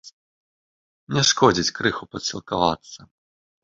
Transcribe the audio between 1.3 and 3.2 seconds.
шкодзіць крыху падсілкавацца.